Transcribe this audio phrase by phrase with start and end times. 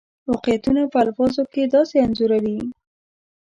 [0.29, 2.57] واقعیتونه په الفاظو کې داسې انځوروي.